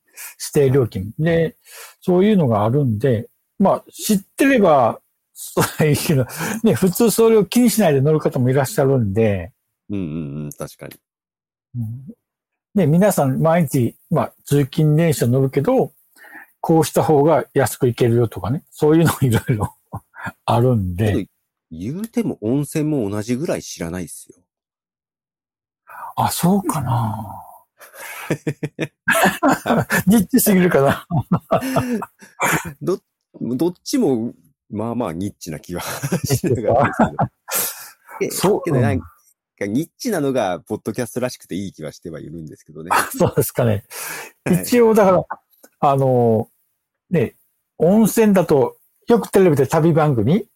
[0.55, 1.13] 指定料金。
[1.19, 1.57] で、
[2.01, 3.29] そういうのがあるんで、
[3.59, 5.01] まあ、知ってれば、
[5.43, 6.27] そういうけど、
[6.63, 9.53] ね、普通それを気にしないで乗る方もいらっしゃるんで、
[9.91, 10.95] うんうんうん、確かに。
[11.77, 12.07] うん。
[12.75, 15.93] で、皆さん毎日、まあ、通勤電車乗るけど、
[16.61, 19.75] こうした方が安く行けるよとかね、そういうのいろいろ
[20.47, 21.27] あるんで、
[21.71, 24.37] 言うても温泉も同じぐらい知らないですよ。
[26.17, 27.43] あ、そうかな。
[30.07, 31.07] ニッチすぎるかな。
[32.81, 33.01] ど、
[33.41, 34.33] どっちも、
[34.73, 35.83] まあまあニッチな気は
[36.25, 38.33] しながらですけど。
[38.33, 39.07] そうけどなんか、
[39.67, 42.91] ニッチなのが、ポッドキャストらしくていい気はしてはいるんですけどね。
[43.17, 43.85] そうですかね。
[44.45, 45.25] はい一応、だから、
[45.81, 46.49] あの、
[47.11, 47.37] ね、
[47.79, 48.77] 温泉だと、
[49.09, 50.49] よくテレビで旅番組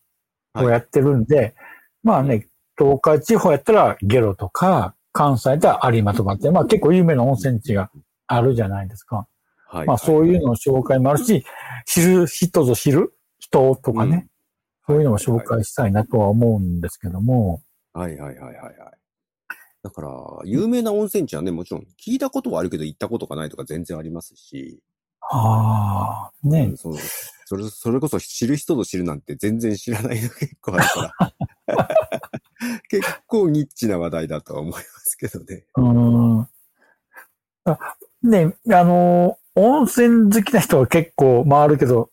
[0.54, 1.54] をやってるんで、
[2.02, 2.48] まあね、
[2.78, 7.90] 東海地方やったらゲロとか、関西では有馬とかって、まあ結構有名な温泉地が
[8.26, 9.26] あるじゃないですか。
[9.68, 9.86] はい。
[9.86, 11.44] まあそういうのの紹介もあるし、
[11.86, 13.14] 知る人ぞ知る
[13.46, 14.28] 人とかね、
[14.86, 17.60] そういうのも紹介したいなとは思うんですけども、
[17.92, 18.18] はい。
[18.18, 18.38] はい。
[18.38, 18.54] はい。
[18.54, 18.56] はい。
[18.56, 18.76] はい。
[19.82, 20.10] だから、
[20.44, 24.80] 有名な温泉地はね、もちろん聞いたことはあるけど行ったことがないとか全然ありますし、
[25.30, 26.94] ああ、ね、うんそう
[27.48, 31.32] それ、それこそ知る人ぞ知るなんて全然知らないの結構あるから。
[32.88, 35.64] 結構ニッチな話題だとは思いますけどね。
[35.76, 36.48] うーん。
[37.64, 37.78] あ
[38.22, 42.10] ね、あの、温泉好きな人は結構回るけど、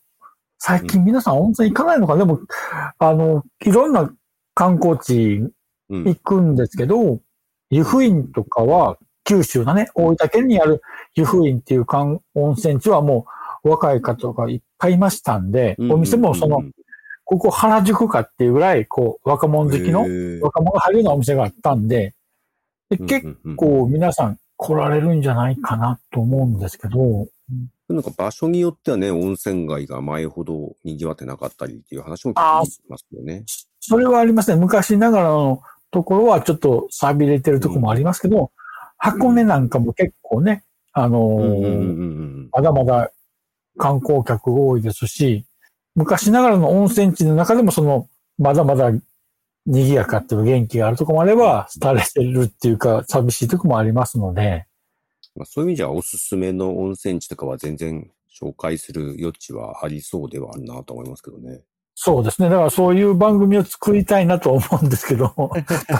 [0.66, 2.40] 最近皆さん温泉行かないのか、でも、
[2.98, 4.10] あの、いろんな
[4.54, 5.42] 観光地
[5.90, 6.04] うん。
[6.04, 7.20] 行くんですけど、
[7.68, 10.80] 湯布院とかは、九州のね、大分県にある
[11.16, 13.26] 湯布院っていう観温泉地はも
[13.62, 16.62] う若い方がいっぱいいましたんで、お店もその、
[17.24, 20.06] ここ原宿かっていうぐらい、こう、若者好きの、
[20.42, 22.14] 若者が入るようなお店があったんで、
[22.88, 27.26] で結構皆さん来られるんじゃないかなと思うんですけど、
[27.88, 33.44] なんか場所によってはね、温泉街が前ほど賑わってなかったりっていう話も聞きますよね。
[33.80, 34.56] それはありますね。
[34.56, 35.60] 昔ながらの
[35.90, 38.52] ところはちょっと錆びれてるところもありますけど、
[38.96, 41.70] 箱根なんかも結構ね、あのーうんうんうんう
[42.22, 43.10] んまだまだ
[43.76, 45.44] 観光客多いですし、
[45.94, 48.08] 昔ながらの温泉地の中でもその、
[48.38, 48.92] まだまだ
[49.66, 54.66] 賑やかっていう元気があるところもあれば、廃れてるっていうか、寂しいところもありますので、
[55.36, 58.10] まあ、そういう意味じゃおすすめの温泉地とかは全然
[58.40, 61.62] 紹介する余地はありそうではあるなと思いますけどね。
[61.94, 62.48] そうですね。
[62.48, 65.52] だからそういう番組を作りたいなと思うんですけど、 と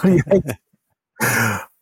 [0.09, 0.57] りあえず。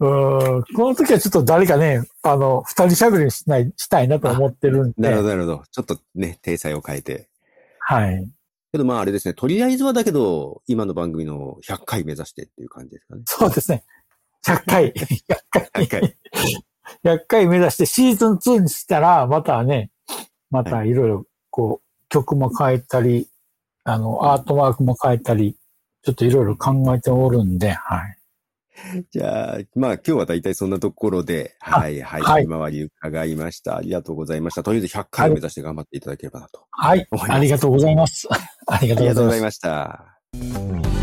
[0.00, 4.94] うーんこの時はちょっと誰かね、あの、二人喋りしない、したいなと思ってるんで。
[4.98, 5.62] なるほど、なるほど。
[5.70, 7.28] ちょっとね、体裁を変えて。
[7.80, 8.28] はい。
[8.72, 13.22] けどまああれですね、とりあえずはだけど、今の番組の100回目指してっていう感じですかね。
[13.26, 13.84] そうですね。
[14.46, 14.92] 100回。
[14.92, 15.86] 100回。
[15.86, 16.16] 100回。
[17.05, 19.90] 100回目指してシーズン2にしたら、またね、
[20.51, 23.28] またいろいろ、こう、曲も変えたり、
[23.84, 25.57] あの、アートワークも変えたり、
[26.03, 28.18] ちょっといろいろ考えておるんで、はい。
[29.11, 33.76] じゃあ、まあ今日は大体そんなところで、はいはい、はい回り伺いました。
[33.76, 34.62] ありがとうございました。
[34.62, 36.64] とりあえず100回を目指して頑張っていただければなと。
[36.70, 37.30] はい思い。
[37.30, 38.28] ありがとうございます。
[38.66, 39.45] ありがとうございとうございます。
[39.45, 41.01] ました。